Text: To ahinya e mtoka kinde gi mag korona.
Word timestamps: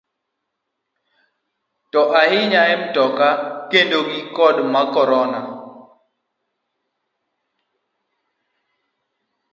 To 1.91 2.01
ahinya 2.21 2.61
e 2.73 2.75
mtoka 2.83 3.27
kinde 3.69 3.99
gi 4.07 4.21
mag 4.73 4.87
korona. 4.93 5.39